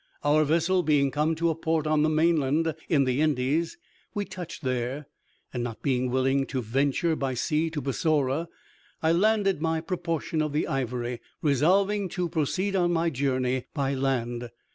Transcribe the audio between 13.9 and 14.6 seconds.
land.